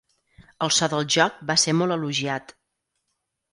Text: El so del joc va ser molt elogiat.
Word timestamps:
El 0.67 0.73
so 0.77 0.89
del 0.93 1.05
joc 1.17 1.37
va 1.51 1.59
ser 1.65 1.77
molt 1.83 1.99
elogiat. 1.99 2.57